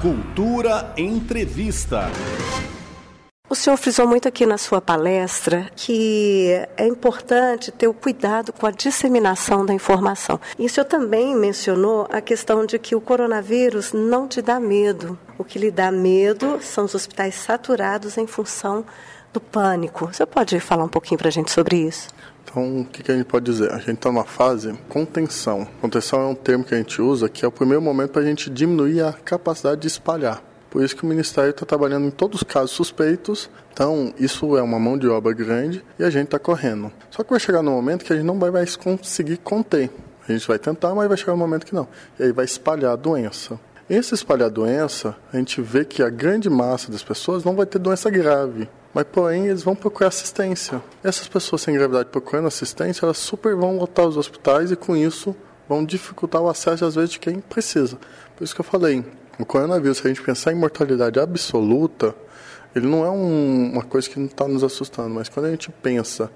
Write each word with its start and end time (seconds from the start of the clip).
Cultura 0.00 0.92
Entrevista. 0.94 2.10
O 3.48 3.54
senhor 3.54 3.78
frisou 3.78 4.06
muito 4.06 4.28
aqui 4.28 4.44
na 4.44 4.58
sua 4.58 4.78
palestra 4.78 5.70
que 5.74 6.50
é 6.76 6.86
importante 6.86 7.72
ter 7.72 7.88
o 7.88 7.94
cuidado 7.94 8.52
com 8.52 8.66
a 8.66 8.70
disseminação 8.70 9.64
da 9.64 9.72
informação. 9.72 10.38
E 10.58 10.66
o 10.66 10.68
senhor 10.68 10.84
também 10.84 11.34
mencionou 11.34 12.06
a 12.10 12.20
questão 12.20 12.66
de 12.66 12.78
que 12.78 12.94
o 12.94 13.00
coronavírus 13.00 13.94
não 13.94 14.28
te 14.28 14.42
dá 14.42 14.60
medo. 14.60 15.18
O 15.38 15.44
que 15.44 15.58
lhe 15.58 15.70
dá 15.70 15.90
medo 15.90 16.58
são 16.60 16.84
os 16.84 16.94
hospitais 16.94 17.34
saturados 17.34 18.18
em 18.18 18.26
função 18.26 18.84
do 19.32 19.40
pânico. 19.40 20.12
Você 20.12 20.26
pode 20.26 20.60
falar 20.60 20.84
um 20.84 20.88
pouquinho 20.88 21.16
para 21.16 21.28
a 21.28 21.32
gente 21.32 21.50
sobre 21.50 21.76
isso? 21.78 22.08
Então, 22.48 22.80
o 22.80 22.84
que, 22.84 23.10
a 23.10 23.14
gente 23.14 23.26
pode 23.26 23.44
dizer? 23.44 23.72
A 23.72 23.78
gente 23.78 23.94
está 23.94 24.10
numa 24.10 24.24
fase 24.24 24.72
contenção. 24.88 25.66
Contenção 25.80 26.20
é 26.20 26.26
um 26.26 26.34
termo 26.34 26.64
que 26.64 26.74
a 26.74 26.78
gente 26.78 27.02
usa 27.02 27.28
que 27.28 27.44
é 27.44 27.48
o 27.48 27.52
primeiro 27.52 27.82
momento 27.82 28.12
para 28.12 28.22
a 28.22 28.24
gente 28.24 28.48
diminuir 28.48 29.02
a 29.02 29.12
capacidade 29.12 29.80
de 29.80 29.88
espalhar. 29.88 30.42
Por 30.70 30.82
isso 30.82 30.96
que 30.96 31.02
o 31.02 31.06
Ministério 31.06 31.50
está 31.50 31.66
trabalhando 31.66 32.06
em 32.06 32.10
todos 32.10 32.40
os 32.40 32.42
casos 32.44 32.70
suspeitos. 32.70 33.50
Então, 33.72 34.14
isso 34.18 34.56
é 34.56 34.62
uma 34.62 34.78
mão 34.78 34.96
de 34.96 35.08
obra 35.08 35.32
grande 35.32 35.84
e 35.98 36.04
a 36.04 36.08
gente 36.08 36.26
está 36.26 36.38
correndo. 36.38 36.90
Só 37.10 37.22
que 37.22 37.30
vai 37.30 37.40
chegar 37.40 37.62
no 37.62 37.72
momento 37.72 38.04
que 38.04 38.12
a 38.12 38.16
gente 38.16 38.24
não 38.24 38.38
vai 38.38 38.50
mais 38.50 38.76
conseguir 38.76 39.38
conter. 39.38 39.90
A 40.26 40.32
gente 40.32 40.46
vai 40.46 40.58
tentar, 40.58 40.94
mas 40.94 41.08
vai 41.08 41.16
chegar 41.16 41.34
um 41.34 41.38
momento 41.38 41.66
que 41.66 41.74
não. 41.74 41.88
E 42.18 42.22
aí 42.22 42.32
vai 42.32 42.44
espalhar 42.44 42.92
a 42.92 42.96
doença. 42.96 43.58
Esse 43.88 44.14
espalhar 44.14 44.46
a 44.46 44.52
doença, 44.52 45.16
a 45.32 45.36
gente 45.36 45.60
vê 45.60 45.84
que 45.84 46.02
a 46.02 46.08
grande 46.08 46.48
massa 46.48 46.90
das 46.90 47.02
pessoas 47.02 47.44
não 47.44 47.54
vai 47.54 47.66
ter 47.66 47.78
doença 47.78 48.08
grave 48.10 48.68
mas 48.96 49.04
porém 49.12 49.48
eles 49.48 49.62
vão 49.62 49.76
procurar 49.76 50.08
assistência. 50.08 50.82
Essas 51.04 51.28
pessoas 51.28 51.60
sem 51.60 51.74
gravidade 51.74 52.08
procurando 52.08 52.48
assistência, 52.48 53.04
elas 53.04 53.18
super 53.18 53.54
vão 53.54 53.76
lotar 53.76 54.06
os 54.06 54.16
hospitais 54.16 54.72
e 54.72 54.76
com 54.76 54.96
isso 54.96 55.36
vão 55.68 55.84
dificultar 55.84 56.40
o 56.40 56.48
acesso 56.48 56.82
às 56.82 56.94
vezes 56.94 57.10
de 57.10 57.18
quem 57.18 57.38
precisa. 57.38 57.98
Por 58.34 58.42
isso 58.42 58.54
que 58.54 58.60
eu 58.62 58.64
falei, 58.64 59.04
o 59.38 59.44
coronavírus, 59.44 59.98
se 59.98 60.06
a 60.06 60.08
gente 60.08 60.22
pensar 60.22 60.50
em 60.50 60.54
mortalidade 60.54 61.20
absoluta, 61.20 62.14
ele 62.74 62.86
não 62.86 63.04
é 63.04 63.10
um, 63.10 63.72
uma 63.74 63.82
coisa 63.82 64.08
que 64.08 64.18
não 64.18 64.28
está 64.28 64.48
nos 64.48 64.64
assustando, 64.64 65.10
mas 65.10 65.28
quando 65.28 65.44
a 65.44 65.50
gente 65.50 65.70
pensa 65.70 66.30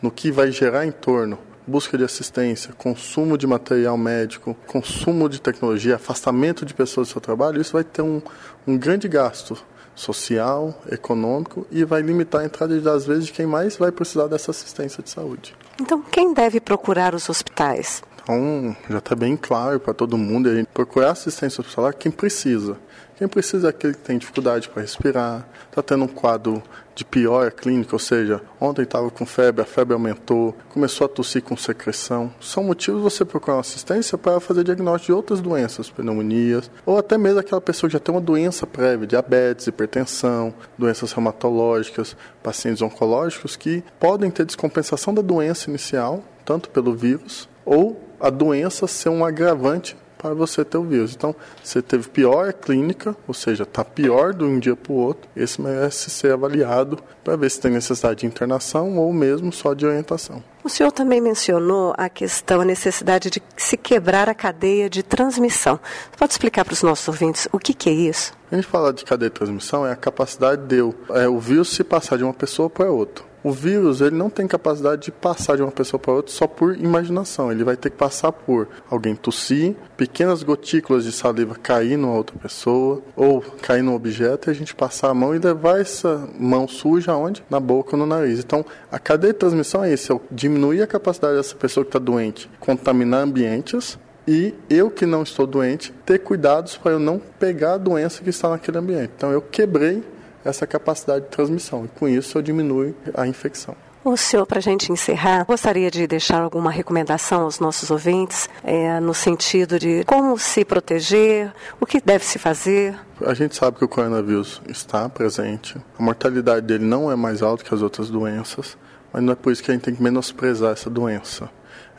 no 0.00 0.10
que 0.10 0.30
vai 0.30 0.50
gerar 0.50 0.86
em 0.86 0.92
torno, 0.92 1.38
busca 1.66 1.98
de 1.98 2.04
assistência, 2.04 2.72
consumo 2.72 3.36
de 3.36 3.46
material 3.46 3.98
médico, 3.98 4.56
consumo 4.66 5.28
de 5.28 5.38
tecnologia, 5.38 5.96
afastamento 5.96 6.64
de 6.64 6.72
pessoas 6.72 7.08
do 7.08 7.12
seu 7.12 7.20
trabalho, 7.20 7.60
isso 7.60 7.74
vai 7.74 7.84
ter 7.84 8.00
um, 8.00 8.22
um 8.66 8.78
grande 8.78 9.06
gasto 9.06 9.62
social, 9.96 10.78
econômico 10.90 11.66
e 11.72 11.84
vai 11.84 12.02
limitar 12.02 12.42
a 12.42 12.44
entrada 12.44 12.78
das 12.80 13.06
vezes 13.06 13.26
de 13.26 13.32
quem 13.32 13.46
mais 13.46 13.76
vai 13.76 13.90
precisar 13.90 14.28
dessa 14.28 14.52
assistência 14.52 15.02
de 15.02 15.10
saúde. 15.10 15.56
Então, 15.80 16.02
quem 16.02 16.32
deve 16.32 16.60
procurar 16.60 17.14
os 17.14 17.28
hospitais? 17.28 18.02
Então, 18.26 18.76
já 18.90 18.98
está 18.98 19.14
bem 19.14 19.36
claro 19.36 19.78
para 19.78 19.94
todo 19.94 20.18
mundo, 20.18 20.48
a 20.48 20.54
gente 20.56 20.66
procurar 20.74 21.12
assistência 21.12 21.60
hospitalar 21.60 21.94
quem 21.94 22.10
precisa. 22.10 22.76
Quem 23.16 23.28
precisa 23.28 23.68
é 23.68 23.70
aquele 23.70 23.94
que 23.94 24.00
tem 24.00 24.18
dificuldade 24.18 24.68
para 24.68 24.82
respirar, 24.82 25.48
está 25.70 25.80
tendo 25.80 26.02
um 26.02 26.08
quadro 26.08 26.60
de 26.92 27.04
pior 27.04 27.52
clínica, 27.52 27.94
ou 27.94 28.00
seja, 28.00 28.42
ontem 28.60 28.82
estava 28.82 29.12
com 29.12 29.24
febre, 29.24 29.62
a 29.62 29.64
febre 29.64 29.94
aumentou, 29.94 30.56
começou 30.70 31.04
a 31.04 31.08
tossir 31.08 31.40
com 31.40 31.56
secreção. 31.56 32.34
São 32.40 32.64
motivos 32.64 33.00
você 33.00 33.24
procurar 33.24 33.60
assistência 33.60 34.18
para 34.18 34.40
fazer 34.40 34.64
diagnóstico 34.64 35.06
de 35.06 35.12
outras 35.12 35.40
doenças, 35.40 35.88
pneumonias, 35.88 36.68
ou 36.84 36.98
até 36.98 37.16
mesmo 37.16 37.38
aquela 37.38 37.60
pessoa 37.60 37.88
que 37.88 37.92
já 37.92 38.00
tem 38.00 38.12
uma 38.12 38.20
doença 38.20 38.66
prévia, 38.66 39.06
diabetes, 39.06 39.68
hipertensão, 39.68 40.52
doenças 40.76 41.12
reumatológicas, 41.12 42.16
pacientes 42.42 42.82
oncológicos 42.82 43.54
que 43.54 43.84
podem 44.00 44.32
ter 44.32 44.44
descompensação 44.44 45.14
da 45.14 45.22
doença 45.22 45.70
inicial, 45.70 46.24
tanto 46.44 46.68
pelo 46.70 46.92
vírus, 46.92 47.48
ou 47.64 48.05
a 48.20 48.30
doença 48.30 48.86
ser 48.86 49.08
um 49.08 49.24
agravante 49.24 49.96
para 50.18 50.34
você 50.34 50.64
ter 50.64 50.78
o 50.78 50.84
vírus. 50.84 51.14
Então, 51.14 51.34
você 51.62 51.80
teve 51.80 52.08
pior 52.08 52.52
clínica, 52.52 53.16
ou 53.28 53.34
seja, 53.34 53.62
está 53.62 53.84
pior 53.84 54.32
de 54.32 54.44
um 54.44 54.58
dia 54.58 54.74
para 54.74 54.92
o 54.92 54.96
outro, 54.96 55.28
esse 55.36 55.60
merece 55.60 56.10
ser 56.10 56.32
avaliado 56.32 56.98
para 57.22 57.36
ver 57.36 57.50
se 57.50 57.60
tem 57.60 57.70
necessidade 57.70 58.20
de 58.20 58.26
internação 58.26 58.96
ou 58.96 59.12
mesmo 59.12 59.52
só 59.52 59.74
de 59.74 59.86
orientação. 59.86 60.42
O 60.64 60.68
senhor 60.68 60.90
também 60.90 61.20
mencionou 61.20 61.94
a 61.96 62.08
questão, 62.08 62.60
a 62.60 62.64
necessidade 62.64 63.30
de 63.30 63.40
se 63.56 63.76
quebrar 63.76 64.28
a 64.28 64.34
cadeia 64.34 64.90
de 64.90 65.02
transmissão. 65.02 65.78
Pode 66.18 66.32
explicar 66.32 66.64
para 66.64 66.72
os 66.72 66.82
nossos 66.82 67.06
ouvintes 67.06 67.46
o 67.52 67.58
que, 67.58 67.72
que 67.72 67.88
é 67.88 67.92
isso? 67.92 68.32
A 68.50 68.56
gente 68.56 68.66
fala 68.66 68.92
de 68.92 69.04
cadeia 69.04 69.30
de 69.30 69.36
transmissão 69.36 69.86
é 69.86 69.92
a 69.92 69.96
capacidade 69.96 70.62
de 70.66 70.78
é, 71.10 71.28
o 71.28 71.38
vírus 71.38 71.68
se 71.68 71.84
passar 71.84 72.16
de 72.16 72.24
uma 72.24 72.34
pessoa 72.34 72.68
para 72.68 72.90
outra. 72.90 73.24
O 73.46 73.52
vírus 73.52 74.00
ele 74.00 74.16
não 74.16 74.28
tem 74.28 74.44
capacidade 74.48 75.02
de 75.02 75.12
passar 75.12 75.54
de 75.54 75.62
uma 75.62 75.70
pessoa 75.70 76.00
para 76.00 76.14
outra 76.14 76.32
só 76.32 76.48
por 76.48 76.76
imaginação. 76.76 77.52
Ele 77.52 77.62
vai 77.62 77.76
ter 77.76 77.90
que 77.90 77.96
passar 77.96 78.32
por 78.32 78.66
alguém 78.90 79.14
tossir, 79.14 79.76
pequenas 79.96 80.42
gotículas 80.42 81.04
de 81.04 81.12
saliva 81.12 81.54
cair 81.54 81.96
numa 81.96 82.12
outra 82.12 82.36
pessoa 82.36 83.00
ou 83.14 83.40
cair 83.62 83.82
num 83.82 83.94
objeto 83.94 84.48
e 84.48 84.50
a 84.50 84.52
gente 84.52 84.74
passar 84.74 85.10
a 85.10 85.14
mão 85.14 85.32
e 85.32 85.38
levar 85.38 85.80
essa 85.80 86.28
mão 86.36 86.66
suja 86.66 87.12
aonde? 87.12 87.44
Na 87.48 87.60
boca 87.60 87.94
ou 87.94 88.00
no 88.00 88.04
nariz. 88.04 88.40
Então, 88.40 88.66
a 88.90 88.98
cadeia 88.98 89.32
de 89.32 89.38
transmissão 89.38 89.84
é 89.84 89.94
isso, 89.94 90.12
é 90.12 90.20
diminuir 90.28 90.82
a 90.82 90.86
capacidade 90.88 91.36
dessa 91.36 91.54
pessoa 91.54 91.84
que 91.84 91.90
está 91.90 92.00
doente 92.00 92.50
contaminar 92.58 93.22
ambientes 93.22 93.96
e 94.26 94.54
eu 94.68 94.90
que 94.90 95.06
não 95.06 95.22
estou 95.22 95.46
doente 95.46 95.94
ter 96.04 96.18
cuidados 96.18 96.76
para 96.76 96.90
eu 96.90 96.98
não 96.98 97.20
pegar 97.38 97.74
a 97.74 97.78
doença 97.78 98.24
que 98.24 98.30
está 98.30 98.48
naquele 98.48 98.78
ambiente. 98.78 99.12
Então, 99.16 99.30
eu 99.30 99.40
quebrei 99.40 100.02
essa 100.46 100.66
capacidade 100.66 101.24
de 101.24 101.30
transmissão. 101.30 101.84
E 101.84 101.88
com 101.88 102.08
isso 102.08 102.38
eu 102.38 102.42
diminuo 102.42 102.94
a 103.14 103.26
infecção. 103.26 103.76
O 104.04 104.16
senhor, 104.16 104.46
para 104.46 104.58
a 104.58 104.62
gente 104.62 104.92
encerrar, 104.92 105.44
gostaria 105.44 105.90
de 105.90 106.06
deixar 106.06 106.40
alguma 106.40 106.70
recomendação 106.70 107.42
aos 107.42 107.58
nossos 107.58 107.90
ouvintes 107.90 108.48
é, 108.62 109.00
no 109.00 109.12
sentido 109.12 109.80
de 109.80 110.04
como 110.04 110.38
se 110.38 110.64
proteger, 110.64 111.52
o 111.80 111.84
que 111.84 112.00
deve 112.00 112.24
se 112.24 112.38
fazer? 112.38 112.96
A 113.20 113.34
gente 113.34 113.56
sabe 113.56 113.78
que 113.78 113.84
o 113.84 113.88
coronavírus 113.88 114.62
está 114.68 115.08
presente, 115.08 115.76
a 115.98 116.02
mortalidade 116.02 116.64
dele 116.64 116.84
não 116.84 117.10
é 117.10 117.16
mais 117.16 117.42
alta 117.42 117.64
que 117.64 117.74
as 117.74 117.82
outras 117.82 118.08
doenças, 118.08 118.78
mas 119.12 119.24
não 119.24 119.32
é 119.32 119.36
por 119.36 119.52
isso 119.52 119.60
que 119.60 119.72
a 119.72 119.74
gente 119.74 119.82
tem 119.82 119.94
que 119.96 120.02
menosprezar 120.02 120.70
essa 120.70 120.88
doença. 120.88 121.50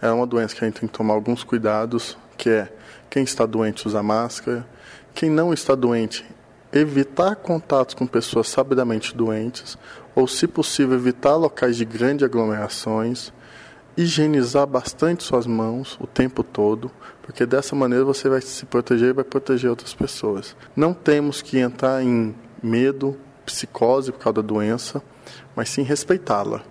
É 0.02 0.10
uma 0.10 0.26
doença 0.26 0.56
que 0.56 0.64
a 0.64 0.68
gente 0.68 0.80
tem 0.80 0.88
que 0.88 0.98
tomar 0.98 1.14
alguns 1.14 1.44
cuidados, 1.44 2.18
que 2.38 2.50
é 2.50 2.70
quem 3.10 3.24
está 3.24 3.46
doente 3.46 3.86
usa 3.86 4.02
máscara, 4.02 4.66
quem 5.14 5.30
não 5.30 5.52
está 5.52 5.76
doente 5.76 6.24
evitar 6.78 7.36
contatos 7.36 7.96
com 7.96 8.06
pessoas 8.06 8.48
sabidamente 8.48 9.16
doentes, 9.16 9.78
ou, 10.16 10.28
se 10.28 10.48
possível, 10.48 10.96
evitar 10.96 11.36
locais 11.36 11.78
de 11.78 11.86
grandes 11.86 12.26
aglomerações, 12.26 13.32
higienizar 13.96 14.68
bastante 14.68 15.24
suas 15.24 15.48
mãos 15.48 15.98
o 16.00 16.06
tempo 16.06 16.44
todo, 16.44 16.92
porque 17.22 17.46
dessa 17.46 17.76
maneira 17.76 18.06
você 18.06 18.30
vai 18.30 18.42
se 18.42 18.66
proteger 18.66 19.10
e 19.10 19.14
vai 19.14 19.24
proteger 19.24 19.70
outras 19.70 19.94
pessoas. 19.94 20.56
Não 20.76 20.94
temos 20.94 21.42
que 21.42 21.58
entrar 21.58 22.04
em 22.04 22.36
medo, 22.62 23.18
psicose 23.46 24.12
por 24.12 24.20
causa 24.20 24.42
da 24.42 24.48
doença, 24.48 25.02
mas 25.56 25.70
sim 25.70 25.82
respeitá-la. 25.82 26.62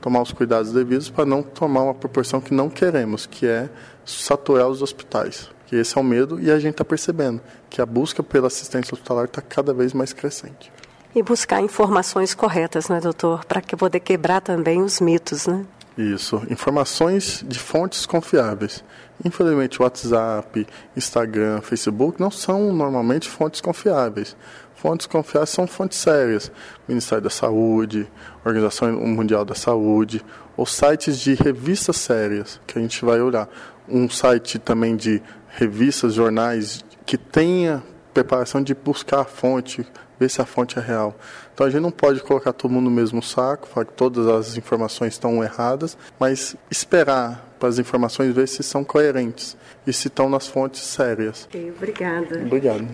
Tomar 0.00 0.22
os 0.22 0.32
cuidados 0.32 0.72
devidos 0.72 1.10
para 1.10 1.24
não 1.24 1.42
tomar 1.42 1.82
uma 1.82 1.94
proporção 1.94 2.40
que 2.40 2.54
não 2.54 2.70
queremos, 2.70 3.26
que 3.26 3.46
é 3.46 3.68
saturar 4.04 4.68
os 4.68 4.82
hospitais 4.82 5.50
que 5.66 5.76
esse 5.76 5.96
é 5.96 6.00
o 6.00 6.04
medo 6.04 6.40
e 6.40 6.50
a 6.50 6.58
gente 6.58 6.72
está 6.72 6.84
percebendo 6.84 7.40
que 7.68 7.80
a 7.80 7.86
busca 7.86 8.22
pela 8.22 8.46
assistência 8.46 8.94
hospitalar 8.94 9.26
está 9.26 9.42
cada 9.42 9.74
vez 9.74 9.92
mais 9.92 10.12
crescente. 10.12 10.72
E 11.14 11.22
buscar 11.22 11.60
informações 11.60 12.34
corretas, 12.34 12.88
né, 12.88 13.00
doutor, 13.00 13.44
para 13.44 13.60
poder 13.62 14.00
quebrar 14.00 14.40
também 14.40 14.82
os 14.82 15.00
mitos, 15.00 15.46
né? 15.46 15.64
Isso, 15.96 16.42
informações 16.50 17.42
de 17.46 17.58
fontes 17.58 18.04
confiáveis. 18.04 18.84
Infelizmente, 19.24 19.80
WhatsApp, 19.80 20.66
Instagram, 20.94 21.62
Facebook 21.62 22.20
não 22.20 22.30
são 22.30 22.70
normalmente 22.70 23.26
fontes 23.30 23.62
confiáveis. 23.62 24.36
Fontes 24.74 25.06
confiáveis 25.06 25.48
são 25.48 25.66
fontes 25.66 25.96
sérias. 25.96 26.52
Ministério 26.86 27.24
da 27.24 27.30
Saúde, 27.30 28.06
Organização 28.44 28.92
Mundial 28.92 29.42
da 29.42 29.54
Saúde, 29.54 30.22
ou 30.54 30.66
sites 30.66 31.18
de 31.18 31.32
revistas 31.32 31.96
sérias 31.96 32.60
que 32.66 32.78
a 32.78 32.82
gente 32.82 33.02
vai 33.02 33.18
olhar. 33.22 33.48
Um 33.88 34.10
site 34.10 34.58
também 34.58 34.96
de 34.96 35.22
revistas, 35.48 36.12
jornais 36.12 36.84
que 37.06 37.16
tenha 37.16 37.82
preparação 38.12 38.62
de 38.62 38.74
buscar 38.74 39.20
a 39.20 39.24
fonte, 39.24 39.86
ver 40.18 40.30
se 40.30 40.40
a 40.40 40.46
fonte 40.46 40.78
é 40.78 40.82
real. 40.82 41.14
Então 41.52 41.66
a 41.66 41.70
gente 41.70 41.82
não 41.82 41.90
pode 41.90 42.20
colocar 42.20 42.52
todo 42.52 42.70
mundo 42.70 42.84
no 42.84 42.90
mesmo 42.90 43.22
saco, 43.22 43.68
falar 43.68 43.86
que 43.86 43.92
todas 43.92 44.26
as 44.26 44.56
informações 44.56 45.14
estão 45.14 45.42
erradas, 45.42 45.96
mas 46.18 46.56
esperar 46.70 47.46
para 47.58 47.68
as 47.68 47.78
informações 47.78 48.34
ver 48.34 48.48
se 48.48 48.62
são 48.62 48.84
coerentes 48.84 49.56
e 49.86 49.92
se 49.92 50.08
estão 50.08 50.28
nas 50.28 50.46
fontes 50.46 50.82
sérias. 50.82 51.46
Okay, 51.46 51.70
obrigada. 51.70 52.42
Obrigado. 52.42 52.86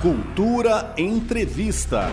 Cultura 0.00 0.94
Entrevista. 0.96 2.10